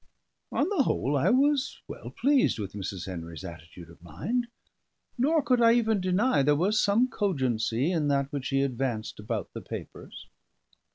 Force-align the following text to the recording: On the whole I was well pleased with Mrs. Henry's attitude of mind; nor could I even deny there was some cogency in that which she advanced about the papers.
On 0.51 0.67
the 0.69 0.81
whole 0.81 1.15
I 1.15 1.29
was 1.29 1.77
well 1.87 2.09
pleased 2.09 2.57
with 2.57 2.73
Mrs. 2.73 3.05
Henry's 3.05 3.43
attitude 3.43 3.87
of 3.87 4.01
mind; 4.01 4.47
nor 5.15 5.43
could 5.43 5.61
I 5.61 5.73
even 5.75 6.01
deny 6.01 6.41
there 6.41 6.55
was 6.55 6.81
some 6.83 7.07
cogency 7.07 7.91
in 7.91 8.07
that 8.07 8.31
which 8.33 8.45
she 8.47 8.61
advanced 8.63 9.19
about 9.19 9.53
the 9.53 9.61
papers. 9.61 10.25